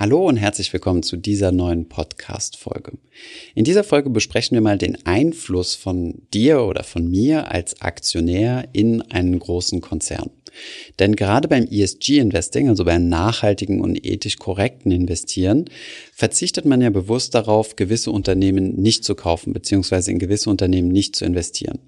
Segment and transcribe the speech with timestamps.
[0.00, 2.92] Hallo und herzlich willkommen zu dieser neuen Podcast-Folge.
[3.54, 8.66] In dieser Folge besprechen wir mal den Einfluss von dir oder von mir als Aktionär
[8.72, 10.30] in einen großen Konzern.
[10.98, 15.66] Denn gerade beim ESG-Investing, also beim nachhaltigen und ethisch korrekten Investieren,
[16.12, 21.16] verzichtet man ja bewusst darauf, gewisse Unternehmen nicht zu kaufen, beziehungsweise in gewisse Unternehmen nicht
[21.16, 21.78] zu investieren.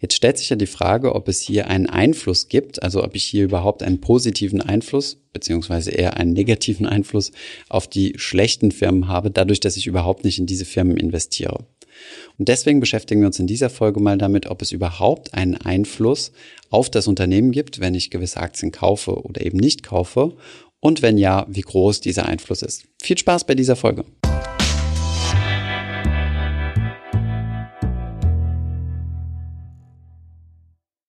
[0.00, 3.24] Jetzt stellt sich ja die Frage, ob es hier einen Einfluss gibt, also ob ich
[3.24, 7.32] hier überhaupt einen positiven Einfluss, beziehungsweise eher einen negativen Einfluss
[7.68, 11.66] auf die schlechten Firmen habe, dadurch, dass ich überhaupt nicht in diese Firmen investiere.
[12.38, 16.32] Und deswegen beschäftigen wir uns in dieser Folge mal damit, ob es überhaupt einen Einfluss
[16.70, 20.36] auf das Unternehmen gibt, wenn ich gewisse Aktien kaufe oder eben nicht kaufe.
[20.80, 22.84] Und wenn ja, wie groß dieser Einfluss ist.
[23.02, 24.04] Viel Spaß bei dieser Folge.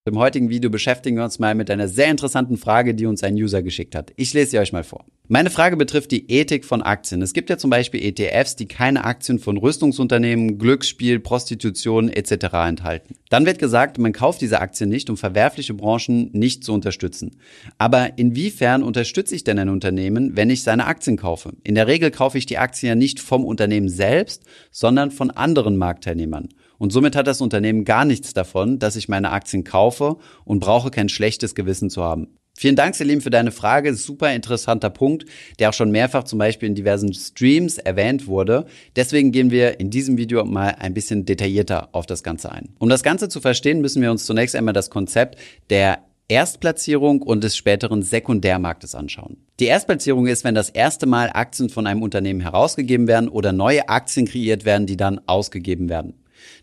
[0.07, 3.33] Im heutigen Video beschäftigen wir uns mal mit einer sehr interessanten Frage, die uns ein
[3.33, 4.13] User geschickt hat.
[4.17, 5.03] Ich lese sie euch mal vor.
[5.27, 7.23] Meine Frage betrifft die Ethik von Aktien.
[7.23, 12.53] Es gibt ja zum Beispiel ETFs, die keine Aktien von Rüstungsunternehmen, Glücksspiel, Prostitution etc.
[12.67, 13.15] enthalten.
[13.31, 17.37] Dann wird gesagt, man kauft diese Aktien nicht, um verwerfliche Branchen nicht zu unterstützen.
[17.79, 21.53] Aber inwiefern unterstütze ich denn ein Unternehmen, wenn ich seine Aktien kaufe?
[21.63, 25.77] In der Regel kaufe ich die Aktien ja nicht vom Unternehmen selbst, sondern von anderen
[25.77, 26.49] Marktteilnehmern.
[26.77, 30.91] Und somit hat das Unternehmen gar nichts davon, dass ich meine Aktien kaufe und brauche
[30.91, 32.37] kein schlechtes Gewissen zu haben.
[32.57, 33.93] Vielen Dank, Selim, für deine Frage.
[33.95, 35.25] Super interessanter Punkt,
[35.59, 38.65] der auch schon mehrfach zum Beispiel in diversen Streams erwähnt wurde.
[38.95, 42.69] Deswegen gehen wir in diesem Video mal ein bisschen detaillierter auf das Ganze ein.
[42.79, 45.37] Um das Ganze zu verstehen, müssen wir uns zunächst einmal das Konzept
[45.69, 49.37] der Erstplatzierung und des späteren Sekundärmarktes anschauen.
[49.59, 53.89] Die Erstplatzierung ist, wenn das erste Mal Aktien von einem Unternehmen herausgegeben werden oder neue
[53.89, 56.13] Aktien kreiert werden, die dann ausgegeben werden.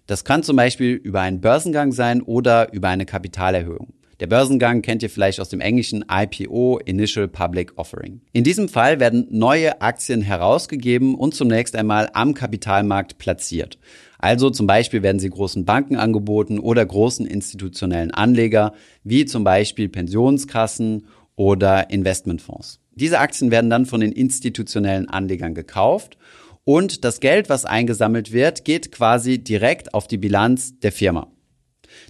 [0.07, 3.95] Das kann zum Beispiel über einen Börsengang sein oder über eine Kapitalerhöhung.
[4.23, 8.21] Der Börsengang kennt ihr vielleicht aus dem englischen IPO, Initial Public Offering.
[8.33, 13.79] In diesem Fall werden neue Aktien herausgegeben und zunächst einmal am Kapitalmarkt platziert.
[14.19, 19.89] Also zum Beispiel werden sie großen Banken angeboten oder großen institutionellen Anleger, wie zum Beispiel
[19.89, 22.79] Pensionskassen oder Investmentfonds.
[22.95, 26.17] Diese Aktien werden dann von den institutionellen Anlegern gekauft
[26.65, 31.32] und das Geld, was eingesammelt wird, geht quasi direkt auf die Bilanz der Firma.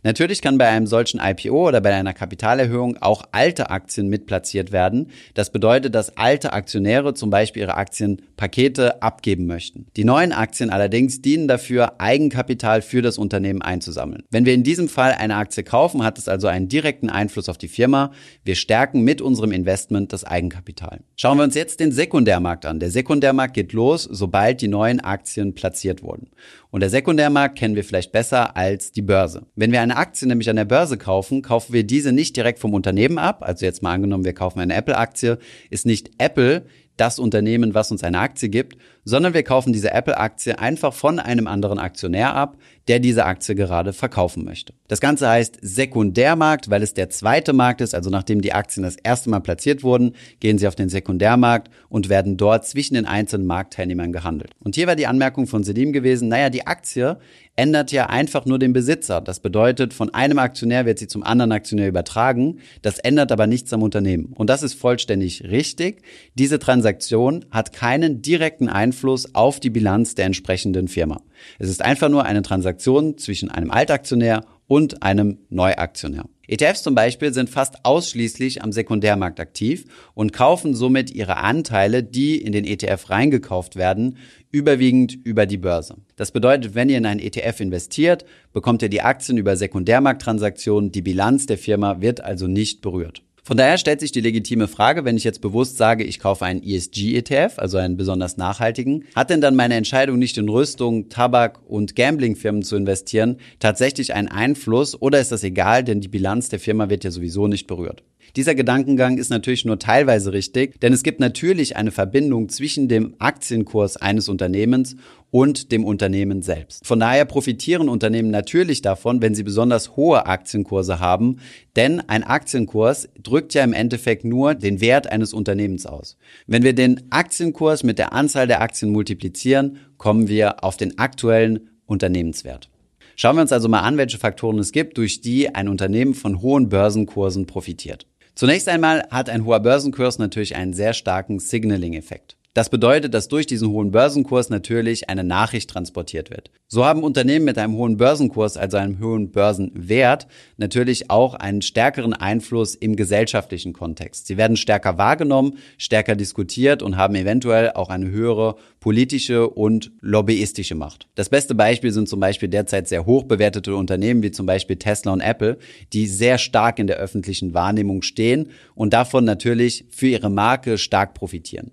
[0.04, 5.10] Natürlich kann bei einem solchen IPO oder bei einer Kapitalerhöhung auch alte Aktien mitplatziert werden.
[5.34, 9.86] Das bedeutet, dass alte Aktionäre zum Beispiel ihre Aktienpakete abgeben möchten.
[9.96, 14.24] Die neuen Aktien allerdings dienen dafür, Eigenkapital für das Unternehmen einzusammeln.
[14.30, 17.58] Wenn wir in diesem Fall eine Aktie kaufen, hat es also einen direkten Einfluss auf
[17.58, 18.10] die Firma.
[18.44, 21.00] Wir stärken mit unserem Investment das Eigenkapital.
[21.14, 22.80] Schauen wir uns jetzt den Sekundärmarkt an.
[22.80, 26.30] Der Sekundärmarkt geht los, sobald die neuen Aktien platziert wurden.
[26.72, 29.44] Und der Sekundärmarkt kennen wir vielleicht besser als die Börse.
[29.54, 32.72] Wenn wir eine Aktie nämlich an der Börse kaufen, kaufen wir diese nicht direkt vom
[32.72, 33.42] Unternehmen ab.
[33.42, 35.38] Also jetzt mal angenommen, wir kaufen eine Apple-Aktie,
[35.68, 36.64] ist nicht Apple
[36.96, 41.46] das Unternehmen, was uns eine Aktie gibt, sondern wir kaufen diese Apple-Aktie einfach von einem
[41.46, 42.56] anderen Aktionär ab,
[42.88, 44.72] der diese Aktie gerade verkaufen möchte.
[44.88, 48.96] Das Ganze heißt Sekundärmarkt, weil es der zweite Markt ist, also nachdem die Aktien das
[48.96, 53.46] erste Mal platziert wurden, gehen sie auf den Sekundärmarkt und werden dort zwischen den einzelnen
[53.46, 54.52] Marktteilnehmern gehandelt.
[54.62, 57.18] Und hier war die Anmerkung von Selim gewesen, naja, die Aktie
[57.56, 59.20] ändert ja einfach nur den Besitzer.
[59.20, 62.60] Das bedeutet, von einem Aktionär wird sie zum anderen Aktionär übertragen.
[62.80, 64.32] Das ändert aber nichts am Unternehmen.
[64.34, 66.02] Und das ist vollständig richtig.
[66.34, 71.20] Diese Transaktion hat keinen direkten Einfluss auf die Bilanz der entsprechenden Firma.
[71.58, 76.24] Es ist einfach nur eine Transaktion zwischen einem Altaktionär und einem Neuaktionär.
[76.52, 82.36] ETFs zum Beispiel sind fast ausschließlich am Sekundärmarkt aktiv und kaufen somit ihre Anteile, die
[82.36, 84.18] in den ETF reingekauft werden,
[84.50, 85.96] überwiegend über die Börse.
[86.16, 91.00] Das bedeutet, wenn ihr in einen ETF investiert, bekommt ihr die Aktien über Sekundärmarkttransaktionen, die
[91.00, 93.22] Bilanz der Firma wird also nicht berührt.
[93.44, 96.62] Von daher stellt sich die legitime Frage, wenn ich jetzt bewusst sage, ich kaufe einen
[96.62, 101.96] ESG-ETF, also einen besonders nachhaltigen, hat denn dann meine Entscheidung nicht in Rüstung, Tabak und
[101.96, 106.88] Gambling-Firmen zu investieren tatsächlich einen Einfluss oder ist das egal, denn die Bilanz der Firma
[106.88, 108.04] wird ja sowieso nicht berührt?
[108.36, 113.14] Dieser Gedankengang ist natürlich nur teilweise richtig, denn es gibt natürlich eine Verbindung zwischen dem
[113.18, 114.96] Aktienkurs eines Unternehmens
[115.32, 116.86] und dem Unternehmen selbst.
[116.86, 121.38] Von daher profitieren Unternehmen natürlich davon, wenn sie besonders hohe Aktienkurse haben,
[121.74, 126.18] denn ein Aktienkurs drückt ja im Endeffekt nur den Wert eines Unternehmens aus.
[126.46, 131.70] Wenn wir den Aktienkurs mit der Anzahl der Aktien multiplizieren, kommen wir auf den aktuellen
[131.86, 132.68] Unternehmenswert.
[133.16, 136.42] Schauen wir uns also mal an, welche Faktoren es gibt, durch die ein Unternehmen von
[136.42, 138.06] hohen Börsenkursen profitiert.
[138.34, 142.36] Zunächst einmal hat ein hoher Börsenkurs natürlich einen sehr starken Signaling-Effekt.
[142.54, 146.50] Das bedeutet, dass durch diesen hohen Börsenkurs natürlich eine Nachricht transportiert wird.
[146.68, 150.26] So haben Unternehmen mit einem hohen Börsenkurs, also einem hohen Börsenwert,
[150.58, 154.26] natürlich auch einen stärkeren Einfluss im gesellschaftlichen Kontext.
[154.26, 160.74] Sie werden stärker wahrgenommen, stärker diskutiert und haben eventuell auch eine höhere politische und lobbyistische
[160.74, 161.08] Macht.
[161.14, 165.14] Das beste Beispiel sind zum Beispiel derzeit sehr hoch bewertete Unternehmen wie zum Beispiel Tesla
[165.14, 165.56] und Apple,
[165.94, 171.14] die sehr stark in der öffentlichen Wahrnehmung stehen und davon natürlich für ihre Marke stark
[171.14, 171.72] profitieren.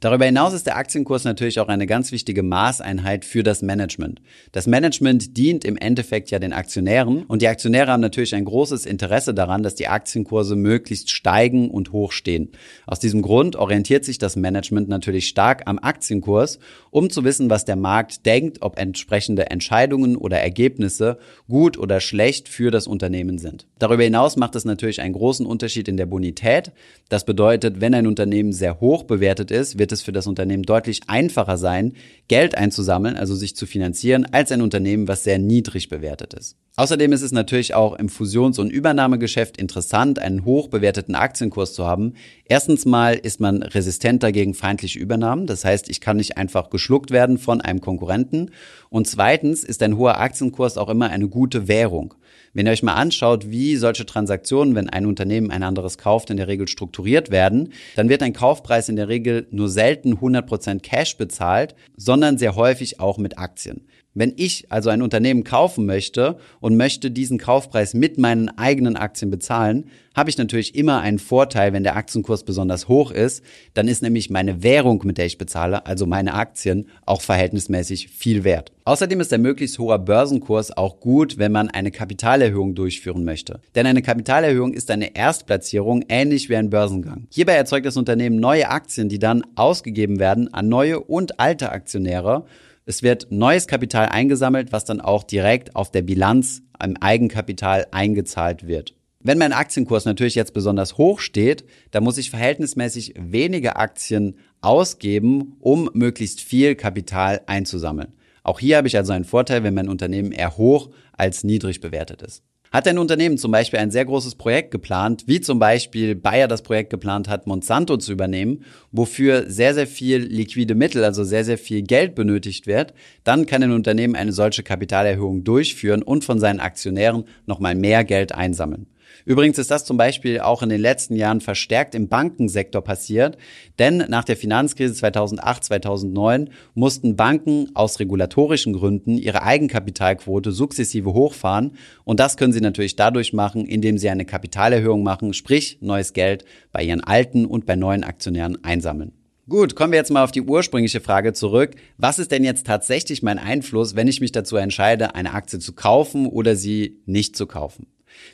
[0.00, 4.20] Darüber hinaus ist der Aktienkurs natürlich auch eine ganz wichtige Maßeinheit für das Management.
[4.52, 8.86] Das Management dient im Endeffekt ja den Aktionären und die Aktionäre haben natürlich ein großes
[8.86, 12.50] Interesse daran, dass die Aktienkurse möglichst steigen und hoch stehen.
[12.86, 16.58] Aus diesem Grund orientiert sich das Management natürlich stark am Aktienkurs,
[16.90, 22.48] um zu wissen, was der Markt denkt, ob entsprechende Entscheidungen oder Ergebnisse gut oder schlecht
[22.48, 23.66] für das Unternehmen sind.
[23.78, 26.72] Darüber hinaus macht es natürlich einen großen Unterschied in der Bonität.
[27.08, 31.02] Das bedeutet, wenn ein Unternehmen sehr hoch bewertet ist, wird es für das Unternehmen deutlich
[31.06, 31.92] einfacher sein,
[32.28, 36.56] Geld einzusammeln, also sich zu finanzieren, als ein Unternehmen, was sehr niedrig bewertet ist.
[36.78, 41.86] Außerdem ist es natürlich auch im Fusions- und Übernahmegeschäft interessant, einen hoch bewerteten Aktienkurs zu
[41.86, 42.12] haben.
[42.44, 45.46] Erstens mal ist man resistenter gegen feindliche Übernahmen.
[45.46, 48.50] Das heißt, ich kann nicht einfach geschluckt werden von einem Konkurrenten.
[48.90, 52.14] Und zweitens ist ein hoher Aktienkurs auch immer eine gute Währung.
[52.52, 56.36] Wenn ihr euch mal anschaut, wie solche Transaktionen, wenn ein Unternehmen ein anderes kauft, in
[56.36, 61.16] der Regel strukturiert werden, dann wird ein Kaufpreis in der Regel nur selten 100% Cash
[61.16, 63.86] bezahlt, sondern sehr häufig auch mit Aktien.
[64.16, 69.30] Wenn ich also ein Unternehmen kaufen möchte und möchte diesen Kaufpreis mit meinen eigenen Aktien
[69.30, 73.44] bezahlen, habe ich natürlich immer einen Vorteil, wenn der Aktienkurs besonders hoch ist.
[73.74, 78.42] Dann ist nämlich meine Währung, mit der ich bezahle, also meine Aktien, auch verhältnismäßig viel
[78.42, 78.72] wert.
[78.86, 83.60] Außerdem ist der möglichst hohe Börsenkurs auch gut, wenn man eine Kapitalerhöhung durchführen möchte.
[83.74, 87.26] Denn eine Kapitalerhöhung ist eine Erstplatzierung ähnlich wie ein Börsengang.
[87.30, 92.46] Hierbei erzeugt das Unternehmen neue Aktien, die dann ausgegeben werden an neue und alte Aktionäre
[92.86, 98.68] es wird neues Kapital eingesammelt, was dann auch direkt auf der Bilanz am Eigenkapital eingezahlt
[98.68, 98.94] wird.
[99.20, 105.56] Wenn mein Aktienkurs natürlich jetzt besonders hoch steht, dann muss ich verhältnismäßig wenige Aktien ausgeben,
[105.58, 108.12] um möglichst viel Kapital einzusammeln.
[108.44, 112.22] Auch hier habe ich also einen Vorteil, wenn mein Unternehmen eher hoch als niedrig bewertet
[112.22, 112.44] ist.
[112.76, 116.60] Hat ein Unternehmen zum Beispiel ein sehr großes Projekt geplant, wie zum Beispiel Bayer das
[116.60, 121.56] Projekt geplant hat, Monsanto zu übernehmen, wofür sehr, sehr viel liquide Mittel, also sehr, sehr
[121.56, 122.92] viel Geld benötigt wird,
[123.24, 128.32] dann kann ein Unternehmen eine solche Kapitalerhöhung durchführen und von seinen Aktionären nochmal mehr Geld
[128.32, 128.88] einsammeln.
[129.24, 133.36] Übrigens ist das zum Beispiel auch in den letzten Jahren verstärkt im Bankensektor passiert,
[133.78, 141.72] denn nach der Finanzkrise 2008, 2009 mussten Banken aus regulatorischen Gründen ihre Eigenkapitalquote sukzessive hochfahren
[142.04, 146.44] und das können sie natürlich dadurch machen, indem sie eine Kapitalerhöhung machen, sprich neues Geld
[146.72, 149.12] bei ihren alten und bei neuen Aktionären einsammeln.
[149.48, 151.76] Gut, kommen wir jetzt mal auf die ursprüngliche Frage zurück.
[151.98, 155.72] Was ist denn jetzt tatsächlich mein Einfluss, wenn ich mich dazu entscheide, eine Aktie zu
[155.72, 157.86] kaufen oder sie nicht zu kaufen?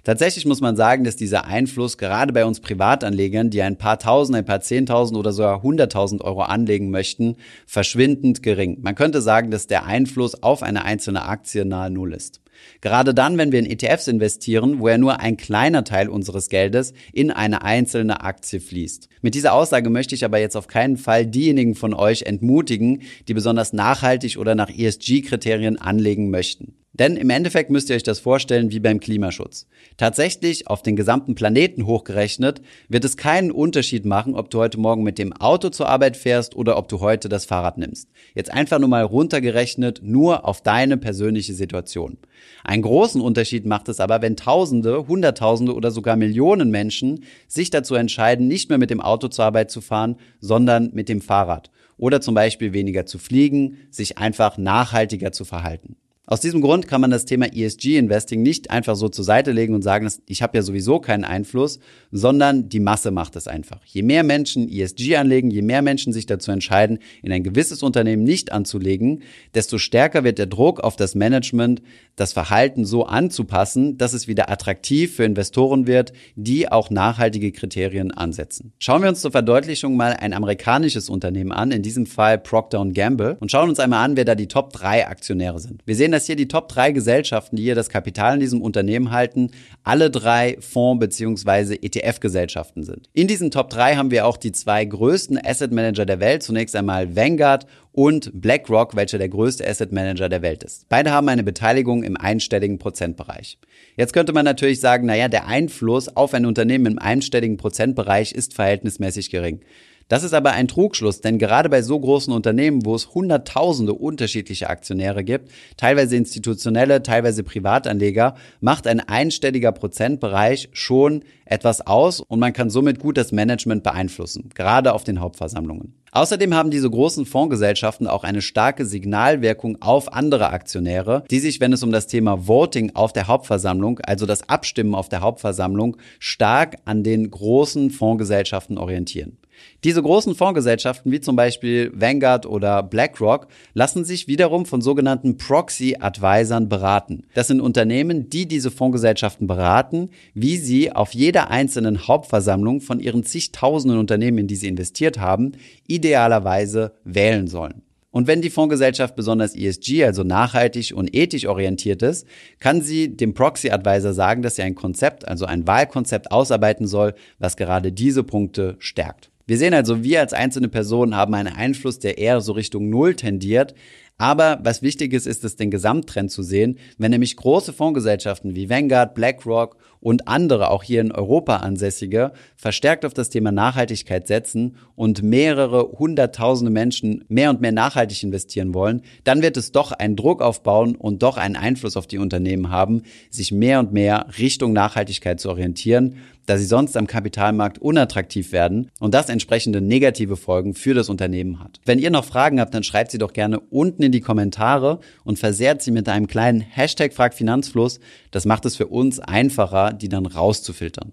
[0.04, 4.36] Tatsächlich muss man sagen, dass dieser Einfluss gerade bei uns Privatanlegern, die ein paar Tausend,
[4.36, 7.36] ein paar Zehntausend oder sogar hunderttausend Euro anlegen möchten,
[7.66, 8.78] verschwindend gering.
[8.82, 12.42] Man könnte sagen, dass der Einfluss auf eine einzelne Aktie nahe Null ist.
[12.80, 16.92] Gerade dann, wenn wir in ETFs investieren, wo ja nur ein kleiner Teil unseres Geldes
[17.12, 19.08] in eine einzelne Aktie fließt.
[19.20, 23.34] Mit dieser Aussage möchte ich aber jetzt auf keinen Fall diejenigen von euch entmutigen, die
[23.34, 26.74] besonders nachhaltig oder nach ESG-Kriterien anlegen möchten.
[26.94, 29.66] Denn im Endeffekt müsst ihr euch das vorstellen wie beim Klimaschutz.
[29.96, 35.02] Tatsächlich auf den gesamten Planeten hochgerechnet wird es keinen Unterschied machen, ob du heute Morgen
[35.02, 38.10] mit dem Auto zur Arbeit fährst oder ob du heute das Fahrrad nimmst.
[38.34, 42.18] Jetzt einfach nur mal runtergerechnet, nur auf deine persönliche Situation.
[42.62, 47.94] Einen großen Unterschied macht es aber, wenn Tausende, Hunderttausende oder sogar Millionen Menschen sich dazu
[47.94, 51.70] entscheiden, nicht mehr mit dem Auto zur Arbeit zu fahren, sondern mit dem Fahrrad.
[51.96, 55.96] Oder zum Beispiel weniger zu fliegen, sich einfach nachhaltiger zu verhalten.
[56.24, 59.82] Aus diesem Grund kann man das Thema ESG-Investing nicht einfach so zur Seite legen und
[59.82, 61.80] sagen, ich habe ja sowieso keinen Einfluss,
[62.12, 63.80] sondern die Masse macht es einfach.
[63.86, 68.22] Je mehr Menschen ESG anlegen, je mehr Menschen sich dazu entscheiden, in ein gewisses Unternehmen
[68.22, 69.24] nicht anzulegen,
[69.56, 71.82] desto stärker wird der Druck auf das Management,
[72.14, 78.12] das Verhalten so anzupassen, dass es wieder attraktiv für Investoren wird, die auch nachhaltige Kriterien
[78.12, 78.72] ansetzen.
[78.78, 83.38] Schauen wir uns zur Verdeutlichung mal ein amerikanisches Unternehmen an, in diesem Fall Procter Gamble,
[83.40, 85.82] und schauen uns einmal an, wer da die Top 3 Aktionäre sind.
[85.84, 88.62] Wir sehen sehen das hier die Top 3 Gesellschaften, die hier das Kapital in diesem
[88.62, 89.50] Unternehmen halten,
[89.82, 91.74] alle drei Fonds- bzw.
[91.82, 93.08] ETF-Gesellschaften sind.
[93.12, 96.44] In diesen Top 3 haben wir auch die zwei größten Asset Manager der Welt.
[96.44, 100.88] Zunächst einmal Vanguard und BlackRock, welcher der größte Asset Manager der Welt ist.
[100.88, 103.58] Beide haben eine Beteiligung im einstelligen Prozentbereich.
[103.96, 108.54] Jetzt könnte man natürlich sagen, naja, der Einfluss auf ein Unternehmen im einstelligen Prozentbereich ist
[108.54, 109.60] verhältnismäßig gering.
[110.08, 114.68] Das ist aber ein Trugschluss, denn gerade bei so großen Unternehmen, wo es hunderttausende unterschiedliche
[114.68, 122.52] Aktionäre gibt, teilweise institutionelle, teilweise Privatanleger, macht ein einstelliger Prozentbereich schon etwas aus und man
[122.52, 125.94] kann somit gut das Management beeinflussen, gerade auf den Hauptversammlungen.
[126.14, 131.72] Außerdem haben diese großen Fondsgesellschaften auch eine starke Signalwirkung auf andere Aktionäre, die sich, wenn
[131.72, 136.76] es um das Thema Voting auf der Hauptversammlung, also das Abstimmen auf der Hauptversammlung, stark
[136.84, 139.38] an den großen Fondsgesellschaften orientieren.
[139.84, 146.68] Diese großen Fondsgesellschaften wie zum Beispiel Vanguard oder BlackRock lassen sich wiederum von sogenannten Proxy-Advisern
[146.68, 147.24] beraten.
[147.34, 153.24] Das sind Unternehmen, die diese Fondsgesellschaften beraten, wie sie auf jeder einzelnen Hauptversammlung von ihren
[153.24, 155.52] zigtausenden Unternehmen, in die sie investiert haben,
[155.86, 157.82] idealerweise wählen sollen.
[158.12, 162.26] Und wenn die Fondsgesellschaft besonders ESG, also nachhaltig und ethisch orientiert ist,
[162.60, 167.14] kann sie dem Proxy Advisor sagen, dass sie ein Konzept, also ein Wahlkonzept ausarbeiten soll,
[167.38, 169.31] was gerade diese Punkte stärkt.
[169.46, 173.14] Wir sehen also, wir als einzelne Personen haben einen Einfluss, der eher so Richtung Null
[173.14, 173.74] tendiert.
[174.18, 176.78] Aber was wichtig ist, ist es, den Gesamttrend zu sehen.
[176.98, 183.06] Wenn nämlich große Fondsgesellschaften wie Vanguard, BlackRock und andere, auch hier in Europa ansässige, verstärkt
[183.06, 189.02] auf das Thema Nachhaltigkeit setzen und mehrere hunderttausende Menschen mehr und mehr nachhaltig investieren wollen,
[189.24, 193.02] dann wird es doch einen Druck aufbauen und doch einen Einfluss auf die Unternehmen haben,
[193.30, 196.16] sich mehr und mehr Richtung Nachhaltigkeit zu orientieren,
[196.46, 201.60] da sie sonst am Kapitalmarkt unattraktiv werden und das entsprechende negative Folgen für das Unternehmen
[201.60, 201.80] hat.
[201.84, 205.38] Wenn ihr noch Fragen habt, dann schreibt sie doch gerne unten in die Kommentare und
[205.38, 208.00] versehrt sie mit einem kleinen Hashtag Fragfinanzfluss.
[208.30, 211.12] Das macht es für uns einfacher, die dann rauszufiltern.